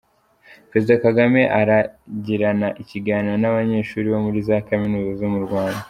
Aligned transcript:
Perezida 0.69 0.95
Kagame 1.05 1.41
aragirana 1.59 2.67
ikiganiro 2.81 3.35
n’abanyeshuri 3.39 4.05
bo 4.13 4.19
muri 4.25 4.39
za 4.47 4.57
kaminuza 4.67 5.11
zo 5.21 5.29
mu 5.35 5.41
Rwanda 5.47 5.79